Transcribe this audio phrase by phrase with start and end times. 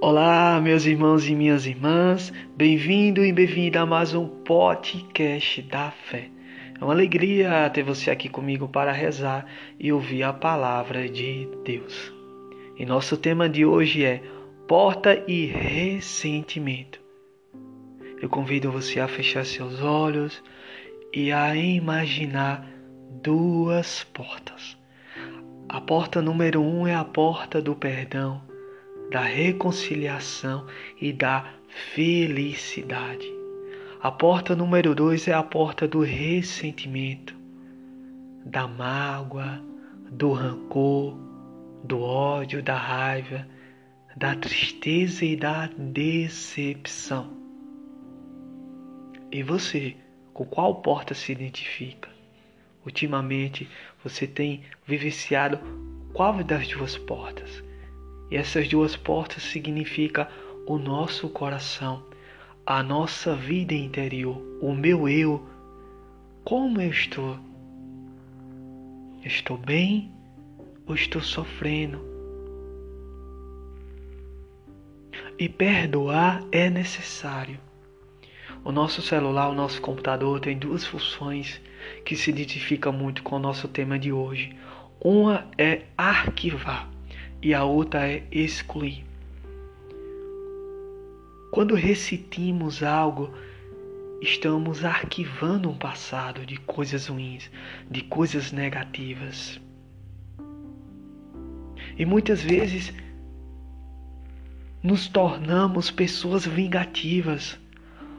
[0.00, 6.30] Olá, meus irmãos e minhas irmãs, bem-vindo e bem-vinda a mais um podcast da fé.
[6.80, 9.44] É uma alegria ter você aqui comigo para rezar
[9.76, 12.12] e ouvir a palavra de Deus.
[12.76, 14.22] E nosso tema de hoje é
[14.68, 17.00] porta e ressentimento.
[18.22, 20.40] Eu convido você a fechar seus olhos
[21.12, 22.64] e a imaginar
[23.20, 24.78] duas portas.
[25.68, 28.46] A porta número um é a porta do perdão
[29.10, 30.66] da reconciliação
[31.00, 31.52] e da
[31.94, 33.26] felicidade.
[34.00, 37.34] A porta número dois é a porta do ressentimento,
[38.44, 39.60] da mágoa,
[40.10, 41.16] do rancor,
[41.82, 43.46] do ódio, da raiva,
[44.16, 47.36] da tristeza e da decepção.
[49.30, 49.96] E você,
[50.32, 52.08] com qual porta se identifica?
[52.84, 53.68] Ultimamente,
[54.02, 55.58] você tem vivenciado
[56.14, 57.67] qual das duas portas?
[58.30, 60.26] E essas duas portas significam
[60.66, 62.02] o nosso coração,
[62.66, 65.42] a nossa vida interior, o meu eu.
[66.44, 67.38] Como eu estou?
[69.24, 70.12] Estou bem
[70.86, 72.06] ou estou sofrendo?
[75.38, 77.58] E perdoar é necessário.
[78.64, 81.60] O nosso celular, o nosso computador tem duas funções
[82.04, 84.54] que se identificam muito com o nosso tema de hoje.
[85.00, 86.97] Uma é arquivar
[87.42, 89.04] e a outra é excluir.
[91.50, 93.32] Quando ressentimos algo,
[94.20, 97.50] estamos arquivando um passado de coisas ruins,
[97.90, 99.60] de coisas negativas.
[101.96, 102.92] E muitas vezes
[104.82, 107.58] nos tornamos pessoas vingativas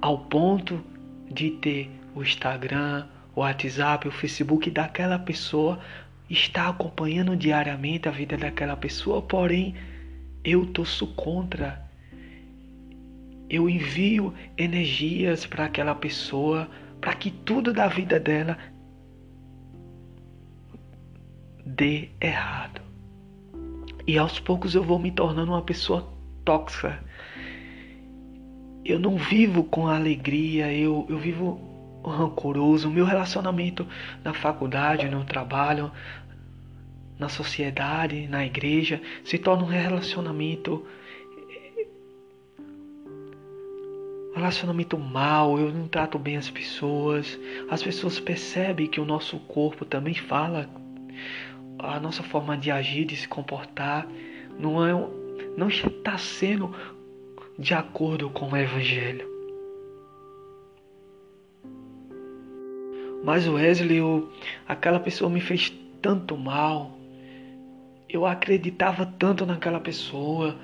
[0.00, 0.82] ao ponto
[1.30, 5.78] de ter o Instagram, o WhatsApp, o Facebook daquela pessoa
[6.30, 9.74] está acompanhando diariamente a vida daquela pessoa, porém
[10.44, 11.84] eu torço contra.
[13.48, 16.70] Eu envio energias para aquela pessoa,
[17.00, 18.56] para que tudo da vida dela
[21.66, 22.80] dê errado.
[24.06, 26.08] E aos poucos eu vou me tornando uma pessoa
[26.44, 27.02] tóxica.
[28.84, 31.69] Eu não vivo com alegria, eu, eu vivo
[32.04, 32.90] rancoroso.
[32.90, 33.86] Meu relacionamento
[34.24, 35.90] na faculdade, no trabalho,
[37.18, 40.84] na sociedade, na igreja, se torna um relacionamento
[44.34, 47.38] relacionamento mal, eu não trato bem as pessoas.
[47.68, 50.68] As pessoas percebem que o nosso corpo também fala
[51.78, 54.06] a nossa forma de agir, de se comportar
[54.58, 54.92] não é
[55.56, 56.74] não está sendo
[57.58, 59.39] de acordo com o evangelho.
[63.22, 64.32] Mas o Wesley, eu,
[64.66, 66.98] aquela pessoa me fez tanto mal.
[68.08, 70.56] Eu acreditava tanto naquela pessoa.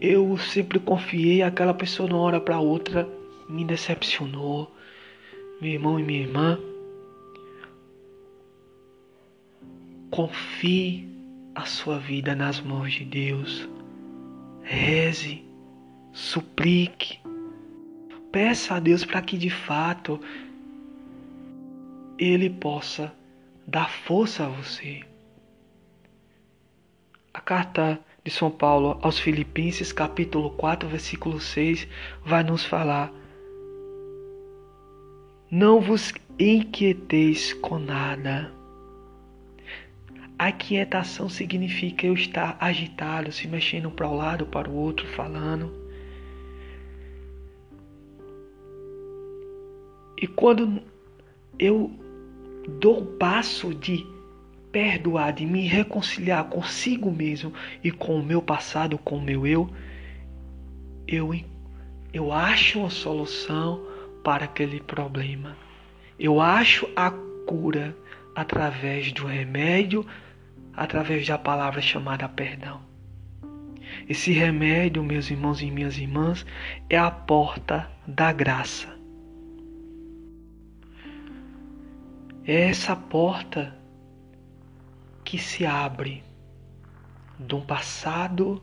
[0.00, 3.08] Eu sempre confiei, aquela pessoa de uma hora para outra
[3.48, 4.74] me decepcionou.
[5.60, 6.58] Meu irmão e minha irmã,
[10.10, 11.08] confie
[11.54, 13.68] a sua vida nas mãos de Deus.
[14.62, 15.44] Reze,
[16.12, 17.18] suplique,
[18.32, 20.20] peça a Deus para que de fato
[22.18, 23.12] Ele possa
[23.66, 25.02] dar força a você.
[27.32, 31.88] A carta de São Paulo aos Filipenses, capítulo 4, versículo 6,
[32.24, 33.12] vai nos falar:
[35.50, 38.52] Não vos inquieteis com nada.
[40.38, 45.72] A quietação significa eu estar agitado, se mexendo para um lado, para o outro, falando.
[50.20, 50.82] E quando
[51.58, 52.03] eu
[52.68, 54.06] dou o passo de
[54.72, 57.52] perdoar, de me reconciliar consigo mesmo
[57.82, 59.70] e com o meu passado, com o meu eu,
[61.06, 61.32] eu,
[62.12, 63.80] eu acho uma solução
[64.24, 65.56] para aquele problema.
[66.18, 67.10] Eu acho a
[67.46, 67.96] cura
[68.34, 70.04] através do remédio,
[70.72, 72.80] através da palavra chamada perdão.
[74.08, 76.44] Esse remédio, meus irmãos e minhas irmãs,
[76.90, 78.93] é a porta da graça.
[82.46, 83.74] É essa porta
[85.24, 86.22] que se abre
[87.40, 88.62] de um passado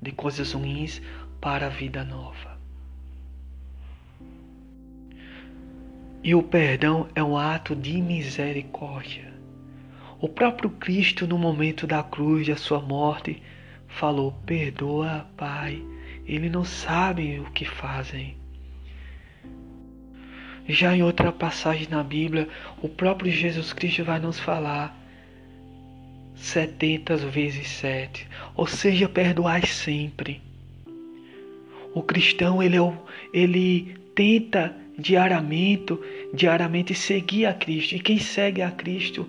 [0.00, 1.02] de coisas ruins
[1.38, 2.58] para a vida nova.
[6.24, 9.30] E o perdão é um ato de misericórdia.
[10.18, 13.42] O próprio Cristo, no momento da cruz, da sua morte,
[13.86, 15.82] falou: Perdoa, Pai,
[16.24, 18.38] eles não sabem o que fazem.
[20.70, 22.48] Já em outra passagem na Bíblia,
[22.80, 24.96] o próprio Jesus Cristo vai nos falar
[26.36, 30.40] 70 vezes 7, ou seja, perdoai sempre.
[31.92, 32.92] O cristão ele, é
[33.32, 35.98] ele tenta diariamente,
[36.32, 37.96] diariamente seguir a Cristo.
[37.96, 39.28] E quem segue a Cristo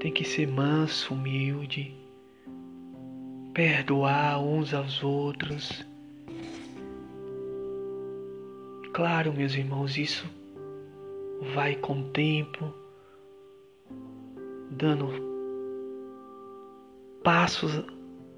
[0.00, 1.94] tem que ser manso, humilde,
[3.52, 5.84] perdoar uns aos outros.
[8.94, 10.37] Claro, meus irmãos, isso
[11.54, 12.72] vai com o tempo,
[14.70, 15.08] dando
[17.22, 17.84] passos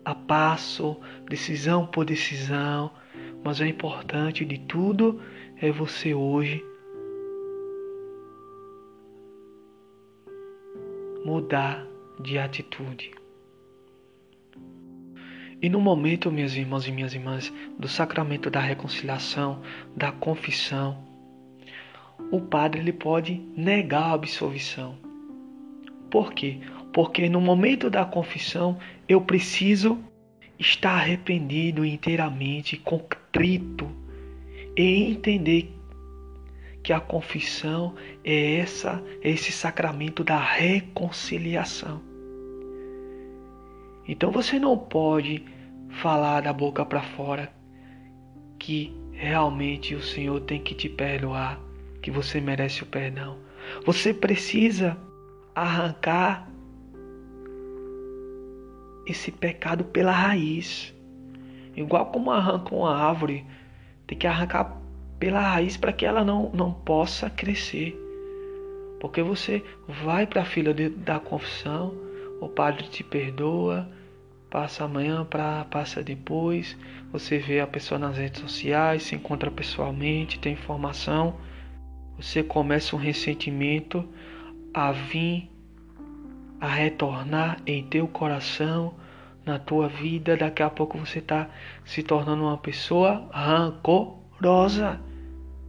[0.05, 0.97] a passo,
[1.29, 2.91] decisão por decisão,
[3.45, 5.21] mas o importante de tudo
[5.61, 6.65] é você hoje
[11.25, 11.87] mudar
[12.21, 13.13] de atitude.
[15.63, 19.61] E no momento, meus irmãos e minhas irmãs, do sacramento da reconciliação,
[19.95, 21.10] da confissão,
[22.31, 24.97] o padre ele pode negar a absolvição.
[26.11, 26.59] Por quê?
[26.93, 28.79] Porque no momento da confissão
[29.09, 29.99] eu preciso
[30.59, 33.89] estar arrependido inteiramente, contrito
[34.77, 35.75] e entender
[36.83, 37.95] que a confissão
[38.25, 42.01] é essa, é esse sacramento da reconciliação.
[44.07, 45.45] Então você não pode
[45.89, 47.53] falar da boca para fora
[48.59, 51.61] que realmente o Senhor tem que te perdoar,
[52.03, 53.39] que você merece o perdão.
[53.85, 54.97] Você precisa
[55.55, 56.49] arrancar
[59.07, 60.95] esse pecado pela raiz.
[61.77, 63.47] Igual como arranca uma árvore,
[64.07, 64.81] tem que arrancar
[65.19, 67.97] pela raiz para que ela não, não possa crescer.
[69.01, 71.95] Porque você vai para a fila de, da confissão,
[72.41, 73.89] o padre te perdoa,
[74.51, 76.77] passa amanhã para passa depois,
[77.13, 81.37] você vê a pessoa nas redes sociais, se encontra pessoalmente, tem informação,
[82.21, 84.07] você começa um ressentimento
[84.75, 85.51] a vir
[86.61, 88.95] a retornar em teu coração,
[89.47, 91.49] na tua vida, daqui a pouco você está
[91.83, 95.01] se tornando uma pessoa rancorosa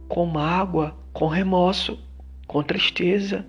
[0.06, 1.98] com mágoa, com remorso,
[2.46, 3.46] com tristeza.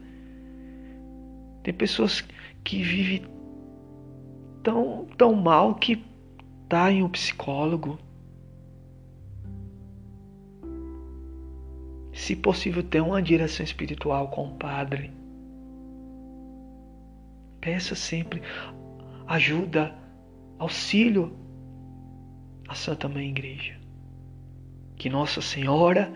[1.62, 2.24] Tem pessoas
[2.64, 3.26] que vivem
[4.64, 6.02] tão, tão mal que
[6.70, 8.00] tá em um psicólogo.
[12.14, 15.12] Se possível, ter uma direção espiritual com o Padre.
[17.60, 18.42] Peça sempre
[19.28, 19.96] ajuda,
[20.60, 21.34] auxílio
[22.68, 23.80] à Santa Mãe Igreja.
[24.96, 26.14] Que Nossa Senhora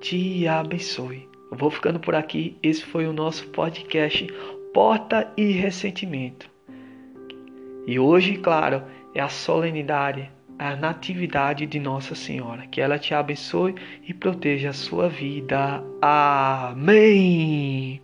[0.00, 1.28] te abençoe.
[1.50, 2.58] Eu vou ficando por aqui.
[2.62, 4.26] Esse foi o nosso podcast
[4.74, 6.50] Porta e Ressentimento.
[7.86, 8.82] E hoje, claro,
[9.14, 12.66] é a solenidade, a natividade de Nossa Senhora.
[12.66, 13.74] Que ela te abençoe
[14.06, 15.82] e proteja a sua vida.
[16.00, 18.00] Amém.